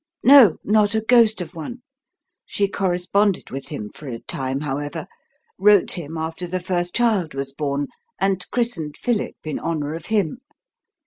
[0.23, 1.83] "No, not a ghost of one.
[2.43, 5.05] She corresponded with him for a time, however
[5.59, 7.85] wrote him after the first child was born
[8.19, 10.39] and christened 'Philip' in honour of him.